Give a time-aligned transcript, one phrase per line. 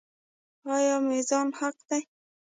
[0.75, 2.01] آیا میزان حق دی؟